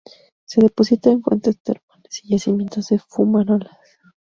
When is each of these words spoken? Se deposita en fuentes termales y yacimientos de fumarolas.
Se 0.45 0.59
deposita 0.59 1.11
en 1.11 1.21
fuentes 1.21 1.61
termales 1.61 2.21
y 2.23 2.29
yacimientos 2.29 2.87
de 2.87 2.97
fumarolas. 2.97 3.69